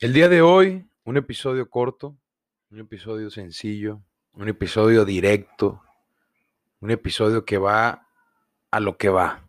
[0.00, 2.18] El día de hoy, un episodio corto,
[2.68, 5.84] un episodio sencillo, un episodio directo,
[6.80, 8.08] un episodio que va
[8.72, 9.48] a lo que va.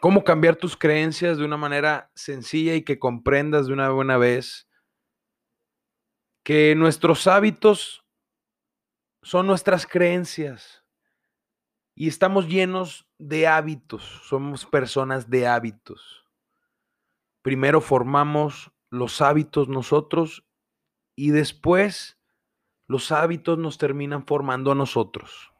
[0.00, 4.66] ¿Cómo cambiar tus creencias de una manera sencilla y que comprendas de una buena vez
[6.42, 8.06] que nuestros hábitos
[9.20, 10.82] son nuestras creencias
[11.94, 16.25] y estamos llenos de hábitos, somos personas de hábitos.
[17.46, 20.44] Primero formamos los hábitos nosotros
[21.14, 22.18] y después
[22.88, 25.52] los hábitos nos terminan formando a nosotros.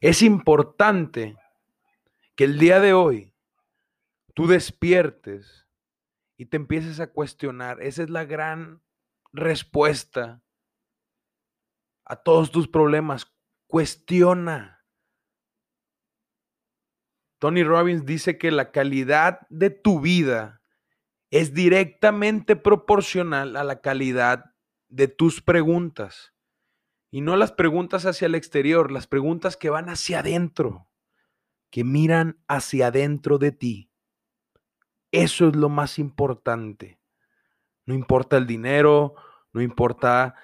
[0.00, 1.36] Es importante
[2.34, 3.32] que el día de hoy
[4.34, 5.68] tú despiertes
[6.36, 7.80] y te empieces a cuestionar.
[7.80, 8.82] Esa es la gran
[9.32, 10.42] respuesta
[12.04, 13.32] a todos tus problemas.
[13.68, 14.84] Cuestiona.
[17.38, 20.62] Tony Robbins dice que la calidad de tu vida
[21.34, 24.54] es directamente proporcional a la calidad
[24.86, 26.32] de tus preguntas.
[27.10, 30.88] Y no las preguntas hacia el exterior, las preguntas que van hacia adentro,
[31.70, 33.90] que miran hacia adentro de ti.
[35.10, 37.00] Eso es lo más importante.
[37.84, 39.16] No importa el dinero,
[39.52, 40.36] no importa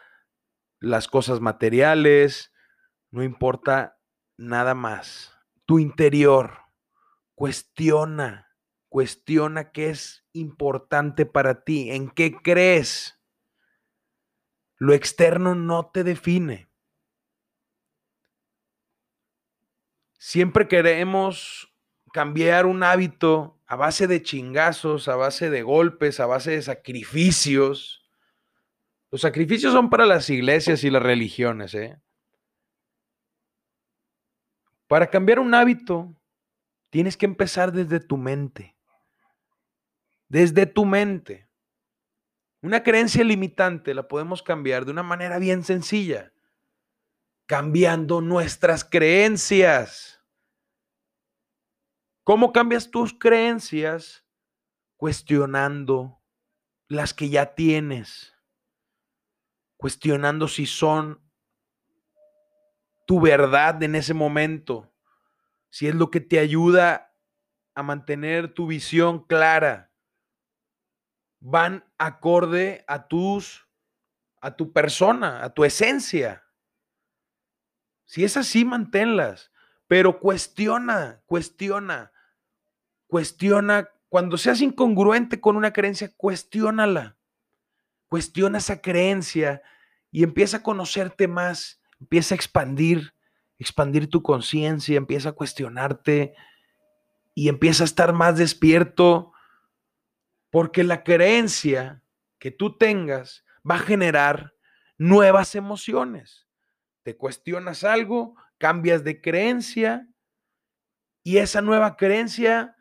[0.80, 2.52] las cosas materiales,
[3.12, 4.00] no importa
[4.36, 5.38] nada más.
[5.66, 6.58] Tu interior
[7.36, 8.49] cuestiona
[8.91, 13.20] Cuestiona qué es importante para ti, en qué crees.
[14.78, 16.69] Lo externo no te define.
[20.19, 21.72] Siempre queremos
[22.12, 28.04] cambiar un hábito a base de chingazos, a base de golpes, a base de sacrificios.
[29.12, 31.75] Los sacrificios son para las iglesias y las religiones.
[31.75, 31.97] ¿eh?
[34.88, 36.12] Para cambiar un hábito,
[36.91, 38.79] tienes que empezar desde tu mente
[40.30, 41.48] desde tu mente.
[42.62, 46.32] Una creencia limitante la podemos cambiar de una manera bien sencilla,
[47.46, 50.22] cambiando nuestras creencias.
[52.22, 54.24] ¿Cómo cambias tus creencias?
[54.96, 56.22] Cuestionando
[56.86, 58.32] las que ya tienes,
[59.76, 61.20] cuestionando si son
[63.06, 64.94] tu verdad en ese momento,
[65.70, 67.16] si es lo que te ayuda
[67.74, 69.89] a mantener tu visión clara
[71.40, 73.66] van acorde a tus
[74.40, 76.44] a tu persona, a tu esencia.
[78.06, 79.52] Si es así, manténlas,
[79.86, 82.12] pero cuestiona, cuestiona,
[83.06, 87.16] cuestiona cuando seas incongruente con una creencia, cuestiónala.
[88.08, 89.62] Cuestiona esa creencia
[90.10, 93.14] y empieza a conocerte más, empieza a expandir,
[93.58, 96.34] expandir tu conciencia, empieza a cuestionarte
[97.34, 99.32] y empieza a estar más despierto
[100.50, 102.03] porque la creencia
[102.38, 104.55] que tú tengas va a generar
[104.99, 106.49] nuevas emociones.
[107.03, 110.09] Te cuestionas algo, cambias de creencia
[111.22, 112.77] y esa nueva creencia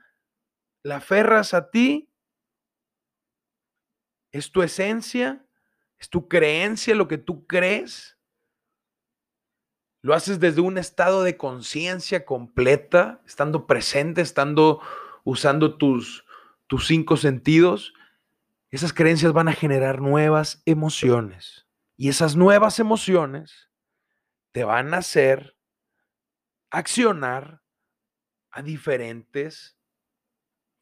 [0.83, 2.11] la aferras a ti.
[4.31, 5.45] Es tu esencia,
[5.97, 8.17] es tu creencia, lo que tú crees.
[10.01, 14.81] Lo haces desde un estado de conciencia completa, estando presente, estando
[15.25, 16.25] usando tus,
[16.69, 17.93] tus cinco sentidos,
[18.69, 21.67] esas creencias van a generar nuevas emociones.
[21.97, 23.71] Y esas nuevas emociones
[24.51, 25.57] te van a hacer
[26.69, 27.63] accionar
[28.51, 29.75] a diferentes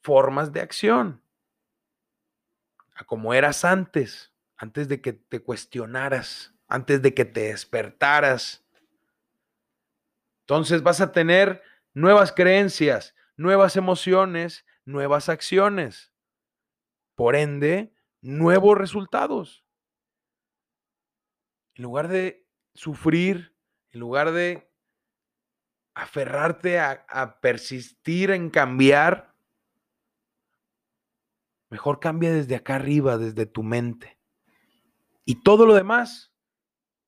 [0.01, 1.23] formas de acción.
[2.93, 8.65] A como eras antes, antes de que te cuestionaras, antes de que te despertaras.
[10.41, 16.13] Entonces vas a tener nuevas creencias, nuevas emociones nuevas acciones.
[17.15, 19.65] Por ende, nuevos resultados.
[21.75, 23.55] En lugar de sufrir,
[23.91, 24.71] en lugar de
[25.93, 29.35] aferrarte a, persistir en cambiar,
[31.69, 34.17] mejor cambia desde acá arriba, desde tu mente.
[35.25, 36.33] Y todo lo demás,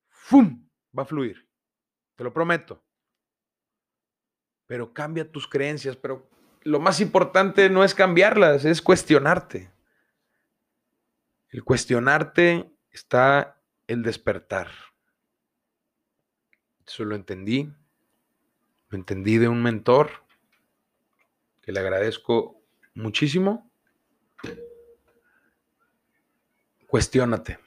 [0.08, 0.68] ¡fum!
[0.96, 1.48] va a fluir.
[2.16, 2.84] Te lo prometo.
[4.66, 6.28] Pero cambia tus creencias, pero
[6.62, 9.70] lo más importante no es cambiarlas, es cuestionarte.
[11.48, 14.68] El cuestionarte está el despertar.
[16.86, 17.72] Eso lo entendí.
[18.88, 20.10] Lo entendí de un mentor
[21.62, 22.60] que le agradezco
[22.94, 23.70] muchísimo.
[26.86, 27.58] Cuestiónate.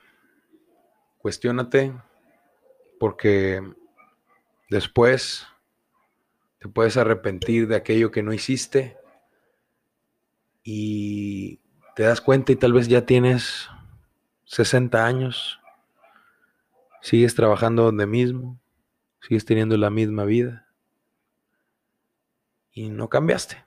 [1.18, 1.94] Cuestiónate
[3.00, 3.62] porque
[4.70, 5.48] después
[6.64, 8.96] te puedes arrepentir de aquello que no hiciste
[10.64, 11.60] y
[11.94, 13.68] te das cuenta y tal vez ya tienes
[14.46, 15.60] 60 años,
[17.02, 18.62] sigues trabajando donde mismo,
[19.20, 20.70] sigues teniendo la misma vida
[22.72, 23.66] y no cambiaste.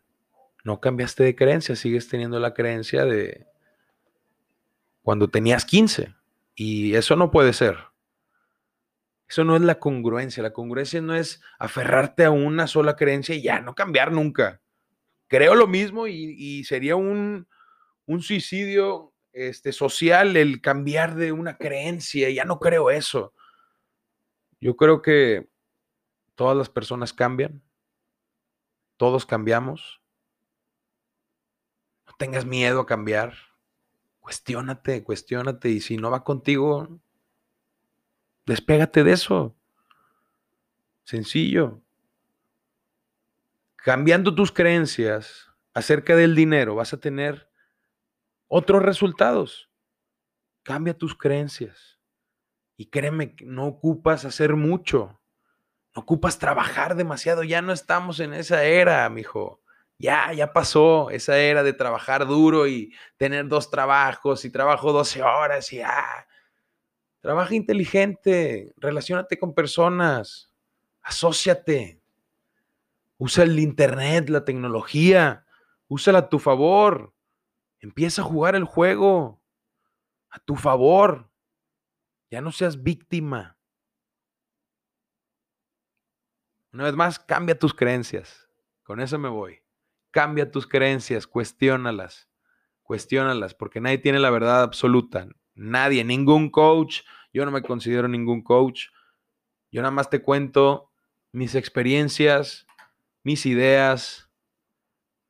[0.65, 3.47] No cambiaste de creencia, sigues teniendo la creencia de
[5.03, 6.15] cuando tenías 15
[6.55, 7.77] y eso no puede ser.
[9.37, 10.43] Eso no es la congruencia.
[10.43, 14.63] La congruencia no es aferrarte a una sola creencia y ya no cambiar nunca.
[15.29, 17.47] Creo lo mismo y, sería un,
[18.19, 22.31] suicidio este, social el cambiar de una creencia.
[22.31, 23.35] Ya no creo eso.
[24.59, 25.47] Yo creo que
[26.35, 27.63] todas las personas cambian.
[28.97, 30.01] Todos cambiamos.
[32.07, 33.35] No tengas miedo a cambiar.
[34.19, 35.69] Cuestiónate, cuestiónate.
[35.69, 37.03] Y si no va contigo,
[38.47, 39.57] Despégate de eso.
[41.03, 41.83] Sencillo.
[43.75, 47.51] Cambiando tus creencias acerca del dinero, vas a tener
[48.49, 49.71] otros resultados.
[50.63, 52.01] Cambia tus creencias.
[52.77, 55.21] Y créeme, no ocupas hacer mucho.
[55.95, 57.43] No ocupas trabajar demasiado.
[57.43, 59.61] Ya no estamos en esa era, mijo.
[59.99, 65.23] Ya, ya pasó esa era de trabajar duro y tener dos trabajos y trabajo 12
[65.23, 66.27] horas y ah,
[67.27, 70.49] Trabaja inteligente, relacionate con personas,
[71.03, 72.01] asóciate.
[73.19, 75.45] Usa el internet, la tecnología,
[75.89, 77.13] úsala a tu favor.
[77.81, 79.43] Empieza a jugar el juego
[80.31, 81.29] a tu favor.
[82.31, 83.59] Ya no seas víctima.
[86.73, 88.49] Una vez más, cambia tus creencias.
[88.85, 89.65] Con eso me voy.
[90.13, 92.31] Cambia tus creencias, cuestiónalas.
[92.85, 95.27] Cuestiónalas, porque nadie tiene la verdad absoluta.
[95.57, 97.01] Nadie, ningún coach.
[97.33, 98.87] Yo no me considero ningún coach.
[99.73, 100.91] Yo nada más te cuento
[101.33, 102.67] mis experiencias,
[103.23, 104.31] mis ideas,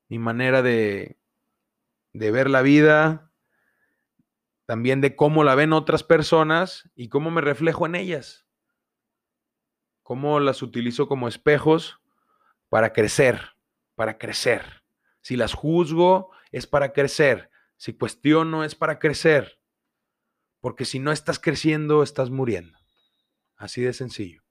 [0.09, 1.17] mi manera de,
[2.13, 3.33] de ver la vida,
[4.67, 8.47] también de cómo la ven otras personas y cómo me reflejo en ellas.
[10.03, 12.01] Cómo las utilizo como espejos
[12.69, 13.57] para crecer,
[13.95, 14.85] para crecer.
[15.21, 17.51] Si las juzgo es para crecer.
[17.77, 19.59] Si cuestiono es para crecer.
[20.67, 22.77] Porque si no estás creciendo, estás muriendo.
[23.55, 24.43] Así de sencillo.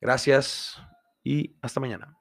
[0.00, 0.82] Gracias
[1.22, 2.18] y hasta mañana.